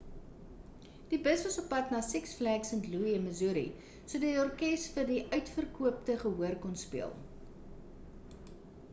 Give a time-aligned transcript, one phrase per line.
[1.09, 3.63] die bus was oppad na six flags st louis in missouri
[4.13, 7.13] sodat orkes vir die uitverkoopte gehoor kon speel